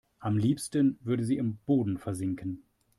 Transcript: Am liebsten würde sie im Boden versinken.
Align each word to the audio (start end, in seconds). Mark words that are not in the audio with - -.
Am 0.17 0.35
liebsten 0.35 0.97
würde 1.01 1.23
sie 1.23 1.37
im 1.37 1.57
Boden 1.67 1.99
versinken. 1.99 2.63